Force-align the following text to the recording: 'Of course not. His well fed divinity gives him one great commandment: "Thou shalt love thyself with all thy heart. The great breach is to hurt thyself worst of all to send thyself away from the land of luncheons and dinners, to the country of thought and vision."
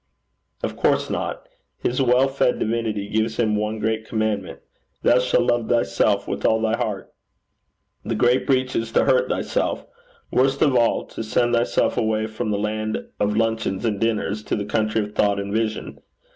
'Of 0.63 0.75
course 0.75 1.11
not. 1.11 1.47
His 1.77 2.01
well 2.01 2.27
fed 2.27 2.57
divinity 2.57 3.07
gives 3.07 3.37
him 3.37 3.55
one 3.55 3.77
great 3.77 4.03
commandment: 4.03 4.59
"Thou 5.03 5.19
shalt 5.19 5.43
love 5.43 5.69
thyself 5.69 6.27
with 6.27 6.43
all 6.43 6.59
thy 6.59 6.75
heart. 6.75 7.13
The 8.03 8.15
great 8.15 8.47
breach 8.47 8.75
is 8.75 8.91
to 8.93 9.05
hurt 9.05 9.29
thyself 9.29 9.85
worst 10.31 10.63
of 10.63 10.75
all 10.75 11.05
to 11.05 11.21
send 11.23 11.53
thyself 11.53 11.97
away 11.97 12.25
from 12.25 12.49
the 12.49 12.57
land 12.57 12.97
of 13.19 13.37
luncheons 13.37 13.85
and 13.85 13.99
dinners, 13.99 14.41
to 14.45 14.55
the 14.55 14.65
country 14.65 15.03
of 15.03 15.13
thought 15.13 15.39
and 15.39 15.53
vision." 15.53 15.99